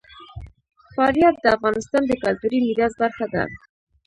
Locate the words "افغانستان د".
1.57-2.11